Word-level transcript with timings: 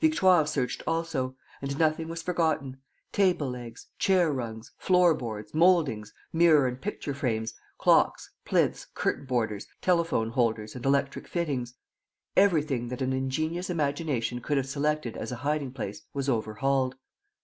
Victoire 0.00 0.46
searched 0.46 0.84
also. 0.86 1.34
And 1.60 1.76
nothing 1.76 2.06
was 2.06 2.22
forgotten. 2.22 2.76
Table 3.10 3.50
legs, 3.50 3.88
chair 3.98 4.32
rungs, 4.32 4.70
floor 4.78 5.12
boards, 5.12 5.54
mouldings, 5.54 6.14
mirror 6.32 6.68
and 6.68 6.80
picture 6.80 7.12
frames, 7.14 7.54
clocks, 7.78 8.30
plinths, 8.44 8.86
curtain 8.94 9.24
borders, 9.24 9.66
telephone 9.80 10.30
holders 10.30 10.76
and 10.76 10.86
electric 10.86 11.26
fittings: 11.26 11.74
everything 12.36 12.90
that 12.90 13.02
an 13.02 13.12
ingenious 13.12 13.68
imagination 13.68 14.40
could 14.40 14.56
have 14.56 14.68
selected 14.68 15.16
as 15.16 15.32
a 15.32 15.36
hiding 15.42 15.72
place 15.72 16.02
was 16.14 16.28
overhauled. 16.28 16.94